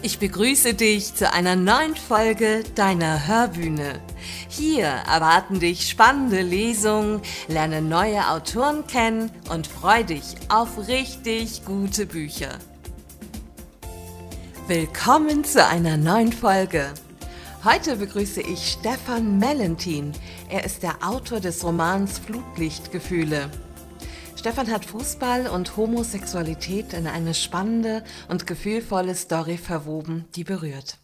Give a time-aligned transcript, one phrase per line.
[0.00, 4.00] Ich begrüße dich zu einer neuen Folge deiner Hörbühne.
[4.48, 12.06] Hier erwarten dich spannende Lesungen, lerne neue Autoren kennen und freu dich auf richtig gute
[12.06, 12.60] Bücher.
[14.68, 16.94] Willkommen zu einer neuen Folge.
[17.64, 20.12] Heute begrüße ich Stefan Mellentin.
[20.48, 23.50] Er ist der Autor des Romans Flutlichtgefühle.
[24.38, 30.98] Stefan hat Fußball und Homosexualität in eine spannende und gefühlvolle Story verwoben, die berührt.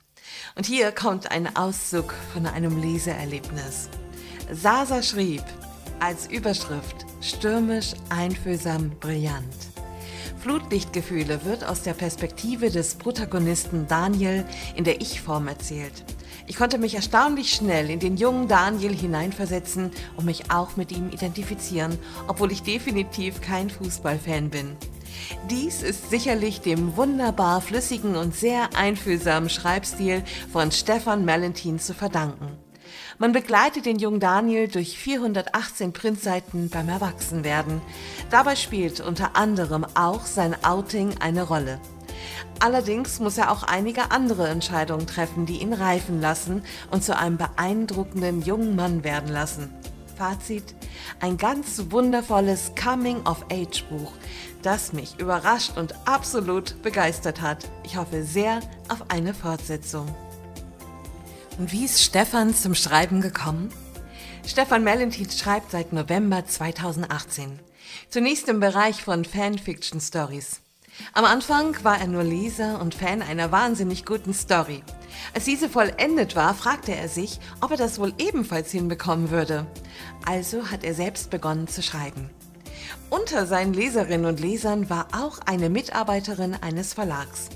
[0.55, 3.89] Und hier kommt ein Auszug von einem Leseerlebnis.
[4.53, 5.43] Sasa schrieb
[5.99, 9.53] als Überschrift Stürmisch, einfühlsam, brillant.
[10.39, 14.45] Flutlichtgefühle wird aus der Perspektive des Protagonisten Daniel
[14.77, 16.05] in der Ich-Form erzählt.
[16.47, 21.09] Ich konnte mich erstaunlich schnell in den jungen Daniel hineinversetzen und mich auch mit ihm
[21.11, 21.99] identifizieren,
[22.29, 24.77] obwohl ich definitiv kein Fußballfan bin.
[25.49, 30.23] Dies ist sicherlich dem wunderbar flüssigen und sehr einfühlsamen Schreibstil
[30.53, 32.59] von Stefan Melentin zu verdanken.
[33.19, 37.81] Man begleitet den jungen Daniel durch 418 Printseiten beim Erwachsenwerden.
[38.31, 41.81] Dabei spielt unter anderem auch sein Outing eine Rolle.
[42.61, 47.37] Allerdings muss er auch einige andere Entscheidungen treffen, die ihn reifen lassen und zu einem
[47.37, 49.71] beeindruckenden jungen Mann werden lassen.
[50.17, 50.75] Fazit,
[51.21, 54.13] ein ganz wundervolles Coming-of-Age-Buch,
[54.63, 57.69] das mich überrascht und absolut begeistert hat.
[57.85, 60.15] Ich hoffe sehr auf eine Fortsetzung.
[61.59, 63.71] Und wie ist Stefan zum Schreiben gekommen?
[64.47, 67.59] Stefan Melentin schreibt seit November 2018.
[68.11, 70.64] Zunächst im Bereich von Fanfiction Stories.
[71.13, 74.83] Am Anfang war er nur Leser und Fan einer wahnsinnig guten Story.
[75.35, 79.67] Als diese vollendet war, fragte er sich, ob er das wohl ebenfalls hinbekommen würde.
[80.27, 82.31] Also hat er selbst begonnen zu schreiben.
[83.11, 87.49] Unter seinen Leserinnen und Lesern war auch eine Mitarbeiterin eines Verlags.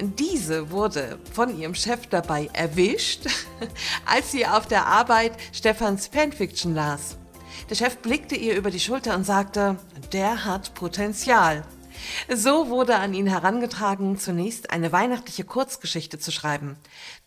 [0.00, 3.26] Diese wurde von ihrem Chef dabei erwischt,
[4.06, 7.16] als sie auf der Arbeit Stefans Fanfiction las.
[7.70, 9.76] Der Chef blickte ihr über die Schulter und sagte,
[10.12, 11.62] der hat Potenzial.
[12.28, 16.76] So wurde an ihn herangetragen, zunächst eine weihnachtliche Kurzgeschichte zu schreiben.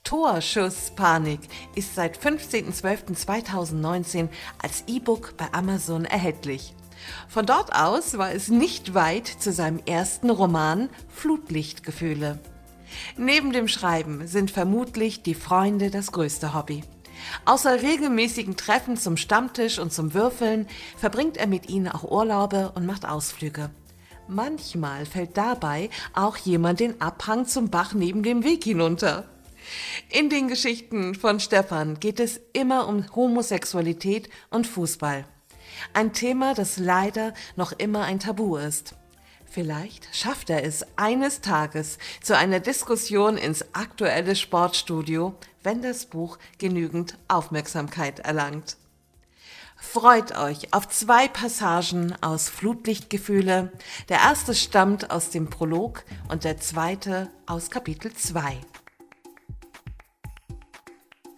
[0.03, 1.39] Torschusspanik
[1.75, 4.29] ist seit 15.12.2019
[4.61, 6.73] als E-Book bei Amazon erhältlich.
[7.28, 12.39] Von dort aus war es nicht weit zu seinem ersten Roman Flutlichtgefühle.
[13.17, 16.84] Neben dem Schreiben sind vermutlich die Freunde das größte Hobby.
[17.45, 20.67] Außer regelmäßigen Treffen zum Stammtisch und zum Würfeln
[20.97, 23.69] verbringt er mit ihnen auch Urlaube und macht Ausflüge.
[24.28, 29.26] Manchmal fällt dabei auch jemand den Abhang zum Bach neben dem Weg hinunter.
[30.10, 35.26] In den Geschichten von Stefan geht es immer um Homosexualität und Fußball.
[35.94, 38.96] Ein Thema, das leider noch immer ein Tabu ist.
[39.46, 46.38] Vielleicht schafft er es eines Tages zu einer Diskussion ins aktuelle Sportstudio, wenn das Buch
[46.58, 48.78] genügend Aufmerksamkeit erlangt.
[49.80, 53.72] Freut euch auf zwei Passagen aus Flutlichtgefühle.
[54.10, 58.58] Der erste stammt aus dem Prolog und der zweite aus Kapitel 2.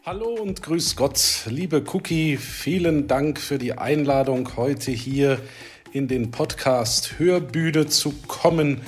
[0.06, 5.42] Hallo und grüß Gott, liebe Cookie, vielen Dank für die Einladung, heute hier
[5.92, 8.82] in den Podcast Hörbühne zu kommen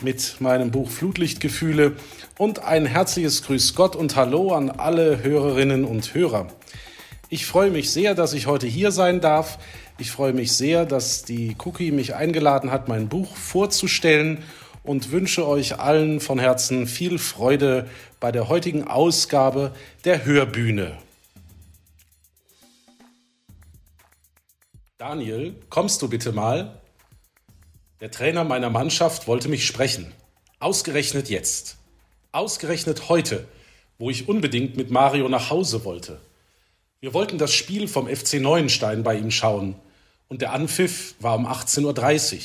[0.00, 1.96] mit meinem Buch Flutlichtgefühle
[2.38, 6.46] und ein herzliches Grüß Gott und Hallo an alle Hörerinnen und Hörer.
[7.32, 9.58] Ich freue mich sehr, dass ich heute hier sein darf.
[9.96, 14.44] Ich freue mich sehr, dass die Cookie mich eingeladen hat, mein Buch vorzustellen
[14.82, 17.88] und wünsche euch allen von Herzen viel Freude
[18.20, 19.72] bei der heutigen Ausgabe
[20.04, 20.98] der Hörbühne.
[24.98, 26.82] Daniel, kommst du bitte mal?
[28.02, 30.12] Der Trainer meiner Mannschaft wollte mich sprechen.
[30.58, 31.78] Ausgerechnet jetzt.
[32.30, 33.48] Ausgerechnet heute,
[33.96, 36.20] wo ich unbedingt mit Mario nach Hause wollte.
[37.02, 39.74] Wir wollten das Spiel vom FC Neuenstein bei ihm schauen
[40.28, 42.40] und der Anpfiff war um 18.30 Uhr.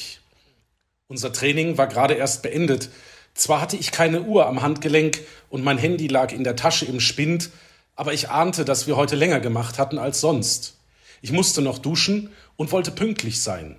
[1.10, 2.90] Unser Training war gerade erst beendet.
[3.36, 5.22] Zwar hatte ich keine Uhr am Handgelenk
[5.52, 7.52] und mein Handy lag in der Tasche im Spind,
[7.96, 10.80] aber ich ahnte, dass wir heute länger gemacht hatten als sonst.
[11.22, 13.76] Ich musste noch duschen und wollte pünktlich sein.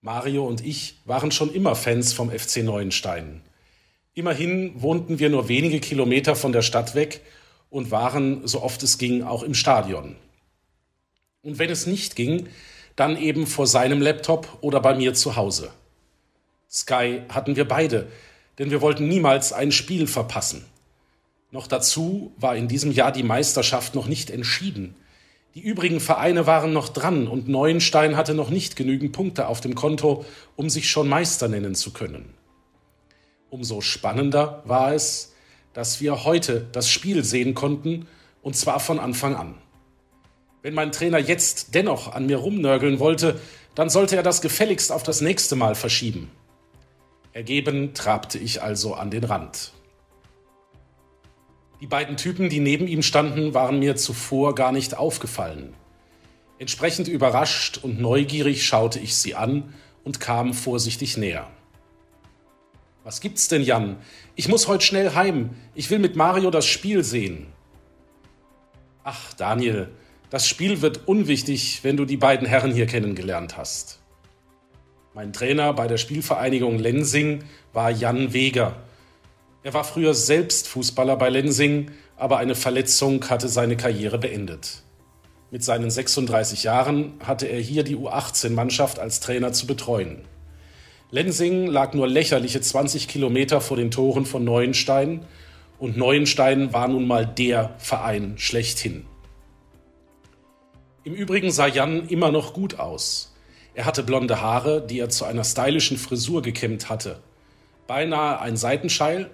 [0.00, 3.42] Mario und ich waren schon immer Fans vom FC Neuenstein.
[4.14, 7.20] Immerhin wohnten wir nur wenige Kilometer von der Stadt weg
[7.72, 10.14] und waren, so oft es ging, auch im Stadion.
[11.42, 12.48] Und wenn es nicht ging,
[12.96, 15.70] dann eben vor seinem Laptop oder bei mir zu Hause.
[16.70, 18.08] Sky hatten wir beide,
[18.58, 20.66] denn wir wollten niemals ein Spiel verpassen.
[21.50, 24.94] Noch dazu war in diesem Jahr die Meisterschaft noch nicht entschieden.
[25.54, 29.74] Die übrigen Vereine waren noch dran und Neuenstein hatte noch nicht genügend Punkte auf dem
[29.74, 30.26] Konto,
[30.56, 32.34] um sich schon Meister nennen zu können.
[33.48, 35.31] Umso spannender war es,
[35.72, 38.06] dass wir heute das Spiel sehen konnten,
[38.42, 39.54] und zwar von Anfang an.
[40.62, 43.40] Wenn mein Trainer jetzt dennoch an mir rumnörgeln wollte,
[43.74, 46.30] dann sollte er das gefälligst auf das nächste Mal verschieben.
[47.32, 49.72] Ergeben trabte ich also an den Rand.
[51.80, 55.74] Die beiden Typen, die neben ihm standen, waren mir zuvor gar nicht aufgefallen.
[56.58, 59.74] Entsprechend überrascht und neugierig schaute ich sie an
[60.04, 61.50] und kam vorsichtig näher.
[63.04, 63.96] Was gibt's denn, Jan?
[64.36, 65.50] Ich muss heute schnell heim.
[65.74, 67.48] Ich will mit Mario das Spiel sehen.
[69.02, 69.88] Ach, Daniel,
[70.30, 73.98] das Spiel wird unwichtig, wenn du die beiden Herren hier kennengelernt hast.
[75.14, 78.76] Mein Trainer bei der Spielvereinigung Lensing war Jan Weger.
[79.64, 84.82] Er war früher selbst Fußballer bei Lensing, aber eine Verletzung hatte seine Karriere beendet.
[85.50, 90.24] Mit seinen 36 Jahren hatte er hier die U18-Mannschaft als Trainer zu betreuen.
[91.14, 95.26] Lensing lag nur lächerliche 20 Kilometer vor den Toren von Neuenstein
[95.78, 99.04] und Neuenstein war nun mal der Verein schlechthin.
[101.04, 103.34] Im Übrigen sah Jan immer noch gut aus.
[103.74, 107.20] Er hatte blonde Haare, die er zu einer stylischen Frisur gekämmt hatte.
[107.86, 109.28] Beinahe ein Seitenscheitel,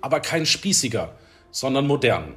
[0.00, 1.14] aber kein spießiger,
[1.52, 2.34] sondern modern.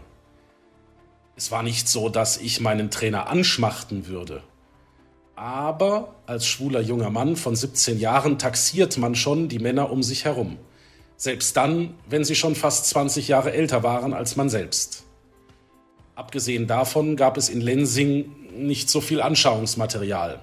[1.35, 4.43] Es war nicht so, dass ich meinen Trainer anschmachten würde.
[5.37, 10.25] Aber als schwuler junger Mann von 17 Jahren taxiert man schon die Männer um sich
[10.25, 10.57] herum.
[11.15, 15.03] Selbst dann, wenn sie schon fast 20 Jahre älter waren als man selbst.
[16.15, 20.39] Abgesehen davon gab es in Lensing nicht so viel Anschauungsmaterial.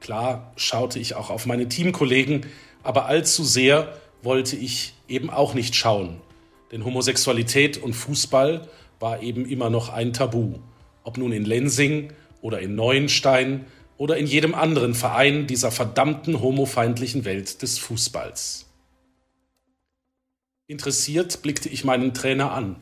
[0.00, 2.46] Klar schaute ich auch auf meine Teamkollegen,
[2.82, 3.94] aber allzu sehr
[4.24, 6.20] wollte ich eben auch nicht schauen.
[6.72, 8.66] Denn Homosexualität und Fußball
[8.98, 10.54] war eben immer noch ein Tabu.
[11.04, 12.12] Ob nun in Lensing
[12.42, 13.66] oder in Neuenstein
[13.98, 18.66] oder in jedem anderen Verein dieser verdammten homofeindlichen Welt des Fußballs.
[20.68, 22.76] Interessiert blickte ich meinen Trainer an.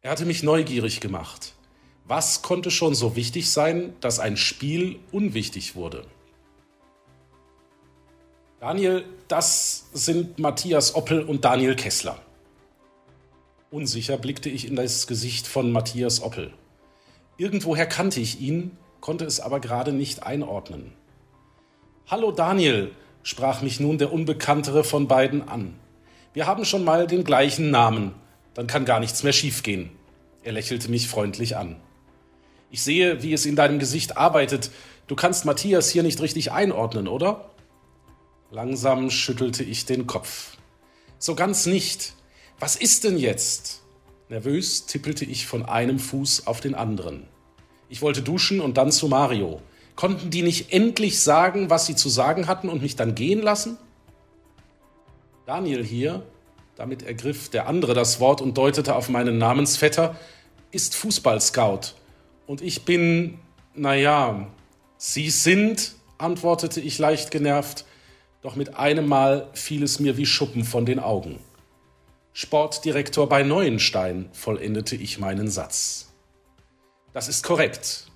[0.00, 1.54] Er hatte mich neugierig gemacht.
[2.04, 6.04] Was konnte schon so wichtig sein, dass ein Spiel unwichtig wurde?
[8.60, 12.20] Daniel, das sind Matthias Oppel und Daniel Kessler.
[13.70, 16.52] Unsicher blickte ich in das Gesicht von Matthias Oppel.
[17.36, 20.92] Irgendwoher kannte ich ihn, konnte es aber gerade nicht einordnen.
[22.06, 25.78] Hallo Daniel, sprach mich nun der Unbekanntere von beiden an.
[26.32, 28.14] Wir haben schon mal den gleichen Namen,
[28.54, 29.90] dann kann gar nichts mehr schiefgehen.
[30.42, 31.76] Er lächelte mich freundlich an.
[32.70, 34.70] Ich sehe, wie es in deinem Gesicht arbeitet.
[35.06, 37.50] Du kannst Matthias hier nicht richtig einordnen, oder?
[38.50, 40.56] Langsam schüttelte ich den Kopf.
[41.18, 42.14] So ganz nicht.
[42.60, 43.82] Was ist denn jetzt?
[44.28, 47.28] Nervös tippelte ich von einem Fuß auf den anderen.
[47.88, 49.60] Ich wollte duschen und dann zu Mario.
[49.94, 53.78] Konnten die nicht endlich sagen, was sie zu sagen hatten und mich dann gehen lassen?
[55.46, 56.22] Daniel hier,
[56.76, 60.16] damit ergriff der andere das Wort und deutete auf meinen Namensvetter,
[60.70, 61.94] ist Fußballscout.
[62.46, 63.38] Und ich bin,
[63.74, 64.48] naja,
[64.98, 67.84] Sie sind, antwortete ich leicht genervt,
[68.42, 71.38] doch mit einem Mal fiel es mir wie Schuppen von den Augen.
[72.32, 76.12] Sportdirektor bei Neuenstein, vollendete ich meinen Satz.
[77.16, 78.08] Das ist korrekt.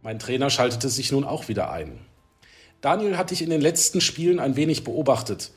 [0.00, 1.98] Mein Trainer schaltete sich nun auch wieder ein.
[2.80, 5.50] Daniel hat dich in den letzten Spielen ein wenig beobachtet.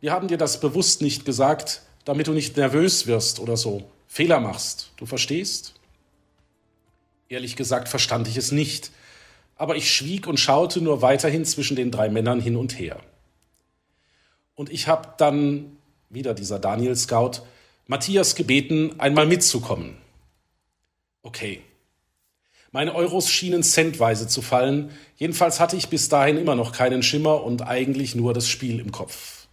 [0.00, 4.40] Wir haben dir das bewusst nicht gesagt, damit du nicht nervös wirst oder so, Fehler
[4.40, 4.92] machst.
[4.98, 5.72] Du verstehst?
[7.30, 8.90] Ehrlich gesagt verstand ich es nicht,
[9.56, 13.00] aber ich schwieg und schaute nur weiterhin zwischen den drei Männern hin und her.
[14.54, 15.78] Und ich habe dann
[16.10, 17.40] wieder dieser Daniel Scout,
[17.86, 19.96] Matthias gebeten, einmal mitzukommen.
[21.22, 21.62] Okay.
[22.76, 27.42] Meine Euros schienen centweise zu fallen, jedenfalls hatte ich bis dahin immer noch keinen Schimmer
[27.42, 29.46] und eigentlich nur das Spiel im Kopf.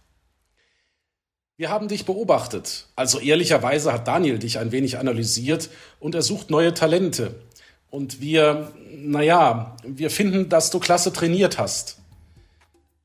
[1.56, 6.50] Wir haben dich beobachtet, also ehrlicherweise hat Daniel dich ein wenig analysiert und er sucht
[6.50, 7.34] neue Talente.
[7.88, 12.00] Und wir, naja, wir finden, dass du klasse trainiert hast.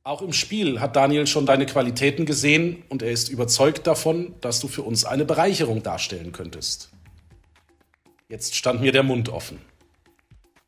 [0.03, 4.59] Auch im Spiel hat Daniel schon deine Qualitäten gesehen und er ist überzeugt davon, dass
[4.59, 6.89] du für uns eine Bereicherung darstellen könntest.
[8.27, 9.59] Jetzt stand mir der Mund offen.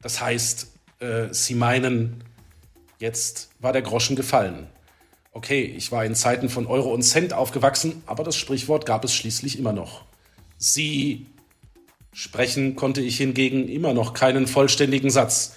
[0.02, 0.68] Das heißt,
[1.00, 2.24] äh, Sie meinen,
[3.00, 4.68] jetzt war der Groschen gefallen.
[5.34, 9.14] Okay, ich war in Zeiten von Euro und Cent aufgewachsen, aber das Sprichwort gab es
[9.14, 10.04] schließlich immer noch.
[10.58, 11.28] Sie
[12.14, 15.54] sprechen konnte ich hingegen immer noch keinen vollständigen Satz.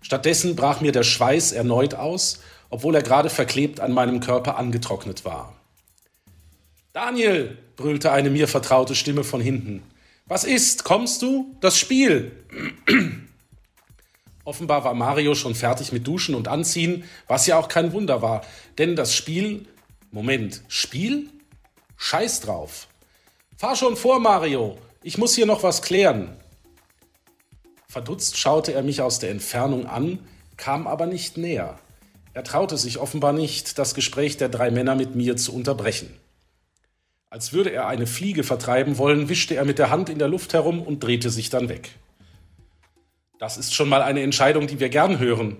[0.00, 5.24] Stattdessen brach mir der Schweiß erneut aus obwohl er gerade verklebt an meinem Körper angetrocknet
[5.24, 5.54] war.
[6.92, 9.82] Daniel, brüllte eine mir vertraute Stimme von hinten.
[10.26, 10.84] Was ist?
[10.84, 11.56] Kommst du?
[11.60, 12.32] Das Spiel!
[14.50, 18.44] Offenbar war Mario schon fertig mit Duschen und Anziehen, was ja auch kein Wunder war,
[18.78, 19.64] denn das Spiel
[20.10, 21.30] Moment, Spiel?
[21.96, 22.88] Scheiß drauf.
[23.56, 24.76] Fahr schon vor, Mario.
[25.04, 26.36] Ich muss hier noch was klären.
[27.86, 30.18] Verdutzt schaute er mich aus der Entfernung an,
[30.56, 31.78] kam aber nicht näher.
[32.34, 36.12] Er traute sich offenbar nicht, das Gespräch der drei Männer mit mir zu unterbrechen.
[37.28, 40.54] Als würde er eine Fliege vertreiben wollen, wischte er mit der Hand in der Luft
[40.54, 41.90] herum und drehte sich dann weg.
[43.40, 45.56] Das ist schon mal eine Entscheidung, die wir gern hören.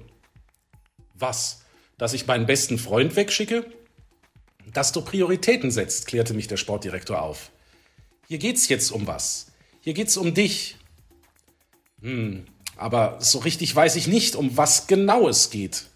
[1.15, 1.63] Was?
[1.97, 3.65] Dass ich meinen besten Freund wegschicke?
[4.75, 7.51] Dass du Prioritäten setzt, klärte mich der Sportdirektor auf.
[8.29, 9.53] Hier geht's jetzt um was.
[9.81, 10.77] Hier geht's um dich.
[12.03, 12.45] Hm,
[12.77, 15.87] aber so richtig weiß ich nicht, um was genau es geht.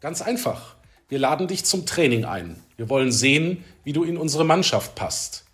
[0.00, 0.74] Ganz einfach.
[1.08, 2.60] Wir laden dich zum Training ein.
[2.76, 5.44] Wir wollen sehen, wie du in unsere Mannschaft passt.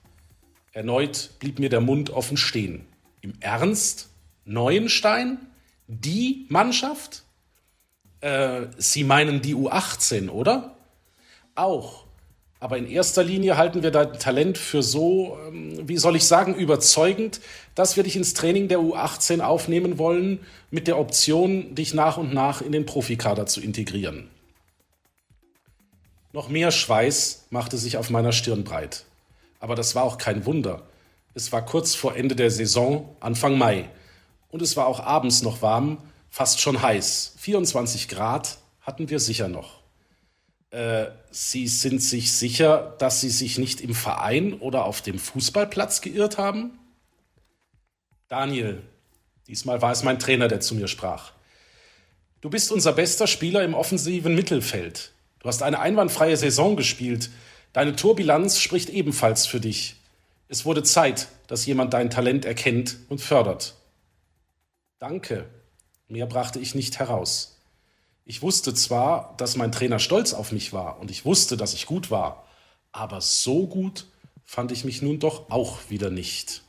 [0.73, 2.87] Erneut blieb mir der Mund offen stehen.
[3.21, 4.09] Im Ernst?
[4.45, 5.39] Neuenstein?
[5.87, 7.23] Die Mannschaft?
[8.21, 10.77] Äh, Sie meinen die U18, oder?
[11.55, 12.05] Auch.
[12.61, 16.55] Aber in erster Linie halten wir dein Talent für so, ähm, wie soll ich sagen,
[16.55, 17.41] überzeugend,
[17.75, 20.39] dass wir dich ins Training der U18 aufnehmen wollen,
[20.71, 24.29] mit der Option, dich nach und nach in den Profikader zu integrieren.
[26.33, 29.07] Noch mehr Schweiß machte sich auf meiner Stirn breit.
[29.59, 30.83] Aber das war auch kein Wunder.
[31.35, 33.91] Es war kurz vor Ende der Saison, Anfang Mai.
[34.53, 35.99] Und es war auch abends noch warm,
[36.31, 37.35] fast schon heiß.
[37.39, 39.81] 24 Grad hatten wir sicher noch.
[40.71, 46.03] Äh, Sie sind sich sicher, dass Sie sich nicht im Verein oder auf dem Fußballplatz
[46.03, 46.79] geirrt haben?
[48.29, 48.83] Daniel,
[49.49, 51.33] diesmal war es mein Trainer, der zu mir sprach.
[52.43, 55.13] Du bist unser bester Spieler im offensiven Mittelfeld.
[55.39, 57.31] Du hast eine einwandfreie Saison gespielt.
[57.73, 59.97] Deine Torbilanz spricht ebenfalls für dich.
[60.49, 63.77] Es wurde Zeit, dass jemand dein Talent erkennt und fördert.
[65.03, 65.51] Danke.
[66.07, 67.59] Mehr brachte ich nicht heraus.
[68.25, 71.87] Ich wusste zwar, dass mein Trainer stolz auf mich war und ich wusste, dass ich
[71.87, 72.47] gut war,
[72.93, 74.07] aber so gut
[74.45, 76.63] fand ich mich nun doch auch wieder nicht.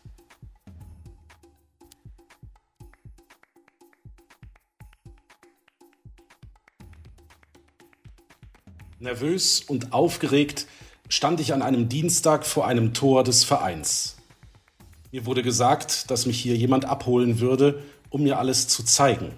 [8.97, 10.65] Nervös und aufgeregt
[11.07, 14.17] stand ich an einem Dienstag vor einem Tor des Vereins.
[15.13, 19.31] Mir wurde gesagt, dass mich hier jemand abholen würde, um mir alles zu zeigen.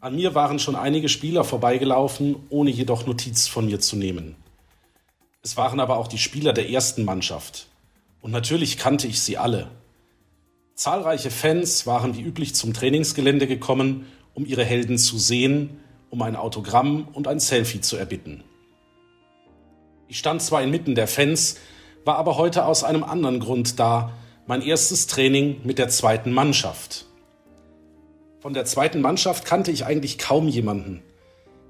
[0.00, 4.36] An mir waren schon einige Spieler vorbeigelaufen, ohne jedoch Notiz von mir zu nehmen.
[5.42, 7.66] Es waren aber auch die Spieler der ersten Mannschaft.
[8.20, 9.72] Und natürlich kannte ich sie alle.
[10.76, 15.80] Zahlreiche Fans waren wie üblich zum Trainingsgelände gekommen, um ihre Helden zu sehen,
[16.10, 18.44] um ein Autogramm und ein Selfie zu erbitten.
[20.06, 21.56] Ich stand zwar inmitten der Fans,
[22.04, 24.12] war aber heute aus einem anderen Grund da,
[24.46, 27.06] mein erstes Training mit der zweiten Mannschaft.
[28.40, 31.02] Von der zweiten Mannschaft kannte ich eigentlich kaum jemanden.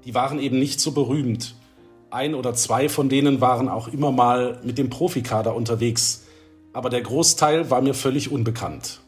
[0.03, 1.55] Die waren eben nicht so berühmt.
[2.09, 6.25] Ein oder zwei von denen waren auch immer mal mit dem Profikader unterwegs,
[6.73, 8.99] aber der Großteil war mir völlig unbekannt.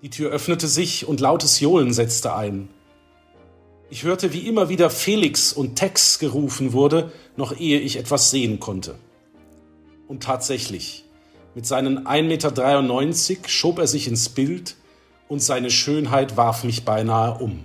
[0.00, 2.68] Die Tür öffnete sich und lautes Johlen setzte ein.
[3.90, 8.58] Ich hörte, wie immer wieder Felix und Tex gerufen wurde, noch ehe ich etwas sehen
[8.58, 8.94] konnte.
[10.08, 11.04] Und tatsächlich,
[11.54, 14.76] mit seinen 1,93 Meter schob er sich ins Bild
[15.28, 17.64] und seine Schönheit warf mich beinahe um.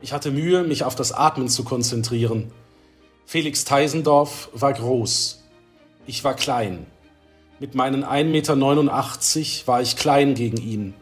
[0.00, 2.52] Ich hatte Mühe, mich auf das Atmen zu konzentrieren.
[3.26, 5.44] Felix Teisendorf war groß.
[6.06, 6.86] Ich war klein.
[7.58, 10.94] Mit meinen 1,89 Meter war ich klein gegen ihn.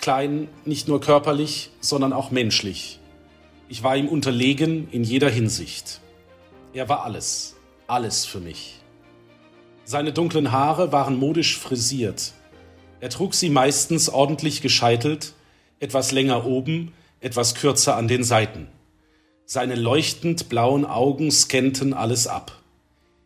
[0.00, 2.98] Klein nicht nur körperlich, sondern auch menschlich.
[3.68, 6.00] Ich war ihm unterlegen in jeder Hinsicht.
[6.72, 8.79] Er war alles, alles für mich.
[9.90, 12.32] Seine dunklen Haare waren modisch frisiert.
[13.00, 15.32] Er trug sie meistens ordentlich gescheitelt,
[15.80, 18.68] etwas länger oben, etwas kürzer an den Seiten.
[19.46, 22.60] Seine leuchtend blauen Augen scannten alles ab.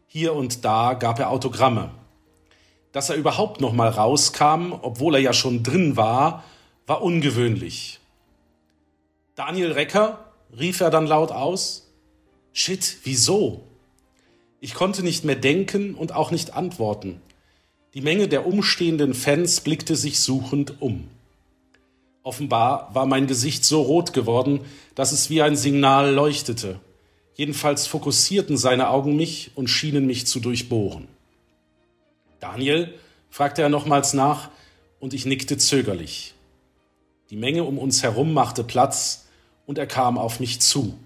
[0.06, 1.90] Hier und da gab er Autogramme.
[2.92, 6.44] Dass er überhaupt noch mal rauskam, obwohl er ja schon drin war,
[6.86, 8.00] war ungewöhnlich.
[9.34, 11.92] Daniel Recker, rief er dann laut aus.
[12.54, 13.73] Shit, wieso?
[14.64, 17.20] Ich konnte nicht mehr denken und auch nicht antworten.
[17.92, 21.06] Die Menge der umstehenden Fans blickte sich suchend um.
[22.22, 24.62] Offenbar war mein Gesicht so rot geworden,
[24.94, 26.80] dass es wie ein Signal leuchtete.
[27.34, 31.08] Jedenfalls fokussierten seine Augen mich und schienen mich zu durchbohren.
[32.40, 32.94] Daniel?
[33.28, 34.48] fragte er nochmals nach,
[34.98, 36.32] und ich nickte zögerlich.
[37.28, 39.26] Die Menge um uns herum machte Platz,
[39.66, 40.96] und er kam auf mich zu.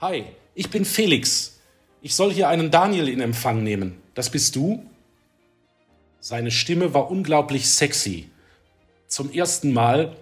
[0.00, 0.24] Hi,
[0.56, 1.55] ich bin Felix.
[2.06, 3.96] Ich soll hier einen Daniel in Empfang nehmen.
[4.14, 4.80] Das bist du?
[6.20, 8.30] Seine Stimme war unglaublich sexy.
[9.08, 10.14] Zum ersten Mal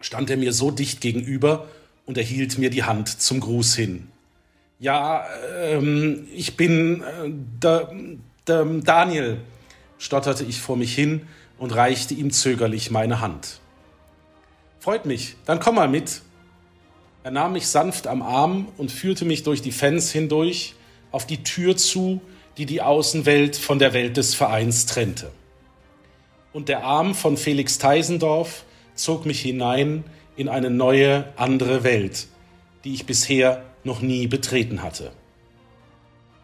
[0.00, 1.68] stand er mir so dicht gegenüber
[2.06, 4.08] und er hielt mir die Hand zum Gruß hin.
[4.80, 5.24] Ja,
[5.60, 7.30] ähm, ich bin äh,
[7.62, 7.94] der
[8.44, 9.38] Daniel,
[9.98, 13.60] stotterte ich vor mich hin und reichte ihm zögerlich meine Hand.
[14.80, 16.20] Freut mich, dann komm mal mit.
[17.22, 20.74] Er nahm mich sanft am Arm und führte mich durch die Fans hindurch
[21.12, 22.20] auf die Tür zu,
[22.56, 25.30] die die Außenwelt von der Welt des Vereins trennte.
[26.52, 28.64] Und der Arm von Felix Teisendorf
[28.94, 30.04] zog mich hinein
[30.36, 32.26] in eine neue, andere Welt,
[32.84, 35.12] die ich bisher noch nie betreten hatte.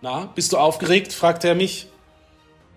[0.00, 1.12] Na, bist du aufgeregt?
[1.12, 1.88] fragte er mich.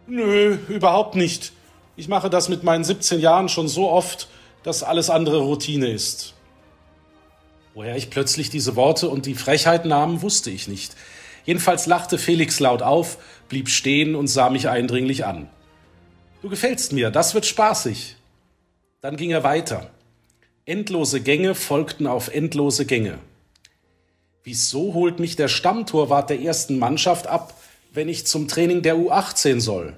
[0.07, 1.53] Nö, überhaupt nicht.
[1.95, 4.27] Ich mache das mit meinen 17 Jahren schon so oft,
[4.63, 6.33] dass alles andere Routine ist.
[7.73, 10.95] Woher ich plötzlich diese Worte und die Frechheit nahm, wusste ich nicht.
[11.45, 13.17] Jedenfalls lachte Felix laut auf,
[13.49, 15.49] blieb stehen und sah mich eindringlich an.
[16.41, 18.15] Du gefällst mir, das wird spaßig.
[19.01, 19.91] Dann ging er weiter.
[20.65, 23.19] Endlose Gänge folgten auf endlose Gänge.
[24.43, 27.53] Wieso holt mich der Stammtorwart der ersten Mannschaft ab,
[27.93, 29.95] wenn ich zum Training der U18 soll?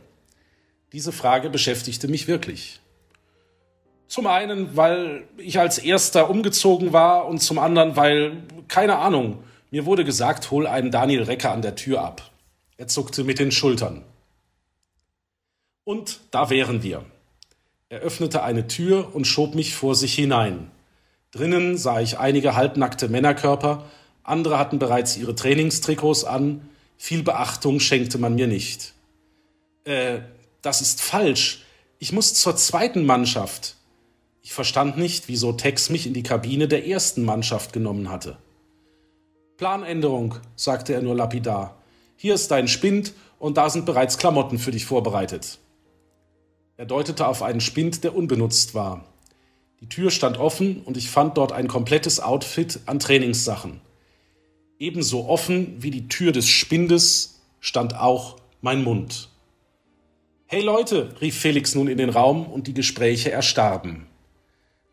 [0.92, 2.80] Diese Frage beschäftigte mich wirklich.
[4.08, 9.88] Zum einen, weil ich als erster umgezogen war und zum anderen, weil, keine Ahnung, mir
[9.88, 12.30] wurde gesagt, hol einen Daniel Recker an der Tür ab.
[12.78, 14.04] Er zuckte mit den Schultern.
[15.84, 17.04] Und da wären wir.
[17.90, 20.70] Er öffnete eine Tür und schob mich vor sich hinein.
[21.32, 23.90] Drinnen sah ich einige halbnackte Männerkörper,
[24.22, 28.94] andere hatten bereits ihre Trainingstrikots an, viel Beachtung schenkte man mir nicht.
[29.86, 30.20] Äh,
[30.62, 31.64] das ist falsch.
[31.98, 33.78] Ich muss zur zweiten Mannschaft.
[34.44, 38.38] Ich verstand nicht, wieso Tex mich in die Kabine der ersten Mannschaft genommen hatte.
[39.58, 41.78] Planänderung, sagte er nur lapidar.
[42.16, 45.60] Hier ist dein Spind und da sind bereits Klamotten für dich vorbereitet.
[46.78, 49.06] Er deutete auf einen Spind, der unbenutzt war.
[49.80, 53.82] Die Tür stand offen und ich fand dort ein komplettes Outfit an Trainingssachen.
[54.80, 59.30] Ebenso offen wie die Tür des Spindes stand auch mein Mund.
[60.46, 64.08] Hey Leute, rief Felix nun in den Raum und die Gespräche erstarben.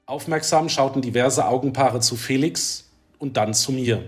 [0.07, 4.05] Aufmerksam schauten diverse Augenpaare zu Felix und dann zu mir.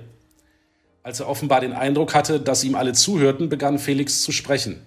[1.03, 4.81] Als er offenbar den Eindruck hatte, dass ihm alle zuhörten, begann Felix zu sprechen.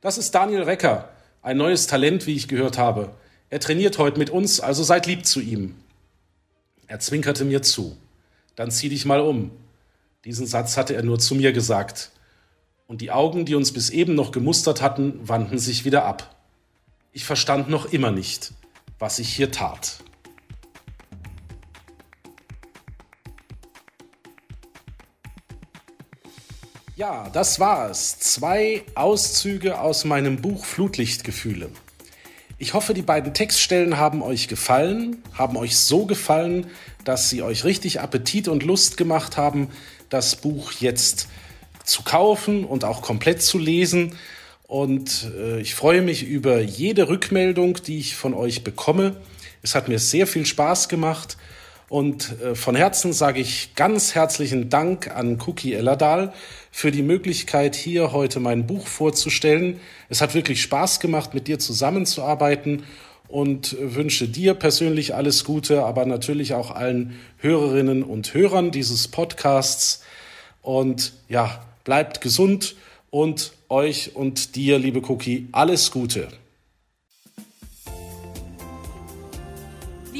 [0.00, 1.08] Das ist Daniel Recker,
[1.42, 3.14] ein neues Talent, wie ich gehört habe.
[3.50, 5.74] Er trainiert heute mit uns, also seid lieb zu ihm.
[6.86, 7.96] Er zwinkerte mir zu.
[8.54, 9.50] Dann zieh dich mal um.
[10.24, 12.10] Diesen Satz hatte er nur zu mir gesagt.
[12.86, 16.36] Und die Augen, die uns bis eben noch gemustert hatten, wandten sich wieder ab.
[17.12, 18.52] Ich verstand noch immer nicht,
[18.98, 19.98] was ich hier tat.
[26.98, 28.18] Ja, das war es.
[28.18, 31.70] Zwei Auszüge aus meinem Buch Flutlichtgefühle.
[32.58, 36.66] Ich hoffe, die beiden Textstellen haben euch gefallen, haben euch so gefallen,
[37.04, 39.68] dass sie euch richtig Appetit und Lust gemacht haben,
[40.08, 41.28] das Buch jetzt
[41.84, 44.16] zu kaufen und auch komplett zu lesen.
[44.66, 49.14] Und äh, ich freue mich über jede Rückmeldung, die ich von euch bekomme.
[49.62, 51.36] Es hat mir sehr viel Spaß gemacht.
[51.88, 56.32] Und äh, von Herzen sage ich ganz herzlichen Dank an Cookie Ellerdahl
[56.70, 59.80] für die Möglichkeit, hier heute mein Buch vorzustellen.
[60.10, 62.84] Es hat wirklich Spaß gemacht, mit dir zusammenzuarbeiten
[63.26, 70.02] und wünsche dir persönlich alles Gute, aber natürlich auch allen Hörerinnen und Hörern dieses Podcasts.
[70.62, 72.76] Und ja, bleibt gesund
[73.10, 76.28] und euch und dir, liebe Cookie, alles Gute.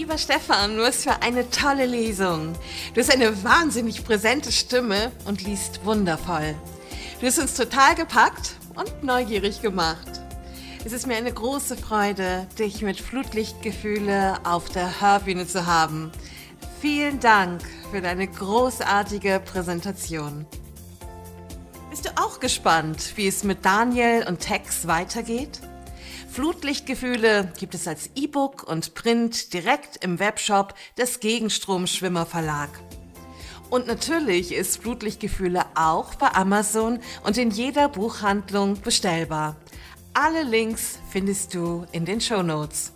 [0.09, 2.55] Lieber Stefan, was für eine tolle Lesung.
[2.95, 6.55] Du hast eine wahnsinnig präsente Stimme und liest wundervoll.
[7.21, 10.23] Du hast uns total gepackt und neugierig gemacht.
[10.83, 16.11] Es ist mir eine große Freude, dich mit Flutlichtgefühle auf der Hörbühne zu haben.
[16.81, 20.47] Vielen Dank für deine großartige Präsentation.
[21.91, 25.61] Bist du auch gespannt, wie es mit Daniel und Tex weitergeht?
[26.31, 32.69] Flutlichtgefühle gibt es als E-Book und Print direkt im Webshop des Gegenstromschwimmer Verlag.
[33.71, 39.57] Und natürlich ist Flutlichtgefühle auch bei Amazon und in jeder Buchhandlung bestellbar.
[40.15, 42.93] Alle Links findest du in den Show Notes.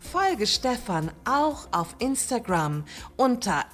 [0.00, 2.84] Folge Stefan auch auf Instagram
[3.16, 3.64] unter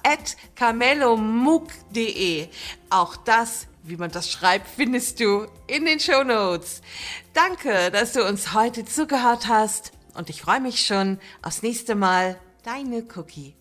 [0.55, 2.47] @camelomuk.de.
[2.89, 6.81] Auch das wie man das schreibt, findest du in den Show Notes.
[7.33, 12.39] Danke, dass du uns heute zugehört hast und ich freue mich schon aufs nächste Mal.
[12.63, 13.55] Deine Cookie.